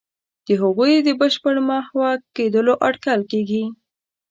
د 0.47 0.49
هغوی 0.61 0.93
د 1.07 1.09
بشپړ 1.19 1.55
محو 1.69 1.99
کېدلو 2.35 2.73
اټکل 2.87 3.21
کېږي. 3.31 3.63